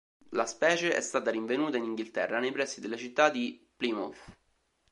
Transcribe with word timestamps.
La 0.31 0.47
specie 0.47 0.95
è 0.95 0.99
stata 0.99 1.29
rinvenuta 1.29 1.77
in 1.77 1.83
Inghilterra, 1.83 2.39
nei 2.39 2.51
pressi 2.51 2.81
della 2.81 2.95
città 2.97 3.29
di 3.29 3.63
Plymouth. 3.77 4.17